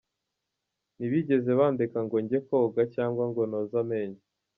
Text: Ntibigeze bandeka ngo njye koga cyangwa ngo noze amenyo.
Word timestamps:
Ntibigeze 0.97 1.49
bandeka 1.59 1.97
ngo 2.05 2.15
njye 2.23 2.37
koga 2.47 2.81
cyangwa 2.95 3.23
ngo 3.29 3.41
noze 3.51 3.75
amenyo. 3.83 4.21